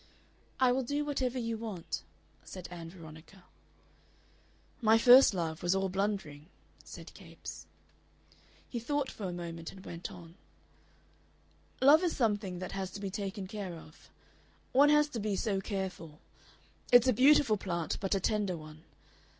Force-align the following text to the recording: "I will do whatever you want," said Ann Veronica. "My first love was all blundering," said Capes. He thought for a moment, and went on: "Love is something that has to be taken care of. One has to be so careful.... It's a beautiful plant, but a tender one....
"I 0.59 0.71
will 0.71 0.81
do 0.81 1.05
whatever 1.05 1.37
you 1.37 1.57
want," 1.59 2.01
said 2.43 2.67
Ann 2.71 2.89
Veronica. 2.89 3.43
"My 4.81 4.97
first 4.97 5.35
love 5.35 5.61
was 5.61 5.75
all 5.75 5.89
blundering," 5.89 6.47
said 6.83 7.13
Capes. 7.13 7.67
He 8.67 8.79
thought 8.79 9.11
for 9.11 9.25
a 9.25 9.31
moment, 9.31 9.71
and 9.71 9.85
went 9.85 10.09
on: 10.11 10.33
"Love 11.83 12.03
is 12.03 12.15
something 12.17 12.57
that 12.57 12.71
has 12.71 12.89
to 12.93 12.99
be 12.99 13.11
taken 13.11 13.45
care 13.45 13.75
of. 13.75 14.09
One 14.71 14.89
has 14.89 15.07
to 15.09 15.19
be 15.19 15.35
so 15.35 15.61
careful.... 15.61 16.17
It's 16.91 17.07
a 17.07 17.13
beautiful 17.13 17.57
plant, 17.57 17.99
but 17.99 18.15
a 18.15 18.19
tender 18.19 18.57
one.... 18.57 18.83